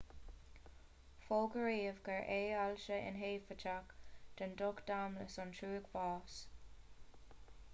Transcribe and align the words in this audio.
fógraíodh 1.25 1.99
gurbh 2.07 2.31
é 2.35 2.39
ailse 2.61 2.97
inheipiteach 3.09 3.93
den 4.41 4.57
ducht 4.63 4.89
domlais 4.89 5.37
an 5.45 5.53
trúig 5.59 5.87
bháis 5.99 6.39